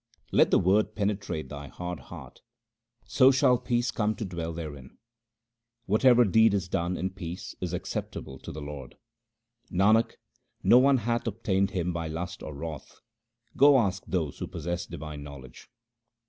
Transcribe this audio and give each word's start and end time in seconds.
Let 0.31 0.49
the 0.49 0.57
Word 0.57 0.95
penetrate 0.95 1.49
thy 1.49 1.67
hard 1.67 1.99
heart, 1.99 2.41
so 3.05 3.29
shall 3.29 3.59
peace 3.59 3.91
come 3.91 4.15
to 4.15 4.25
dwell 4.25 4.51
therein. 4.51 4.97
Whatever 5.85 6.25
deed 6.25 6.55
is 6.55 6.67
done 6.67 6.97
in 6.97 7.11
peace 7.11 7.53
is 7.61 7.71
acceptable 7.71 8.39
to 8.39 8.51
the 8.51 8.61
Lord. 8.63 8.95
Nanak, 9.71 10.13
no 10.63 10.79
one 10.79 10.97
hath 10.97 11.27
obtained 11.27 11.69
Him 11.69 11.93
by 11.93 12.07
lust 12.07 12.41
and 12.41 12.59
wrath; 12.59 13.01
go 13.55 13.77
ask 13.77 14.03
those 14.07 14.39
who 14.39 14.47
possess 14.47 14.87
divine 14.87 15.21
knowledge. 15.21 15.69